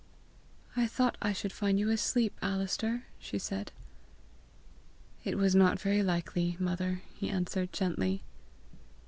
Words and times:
"I 0.75 0.87
thought 0.87 1.15
I 1.21 1.31
should 1.31 1.53
find 1.53 1.77
you 1.79 1.91
asleep, 1.91 2.33
Alister!" 2.41 3.03
she 3.19 3.37
said. 3.37 3.71
"It 5.23 5.37
was 5.37 5.53
not 5.53 5.79
very 5.79 6.01
likely, 6.01 6.57
mother!" 6.59 7.03
he 7.13 7.29
answered 7.29 7.71
gently. 7.71 8.23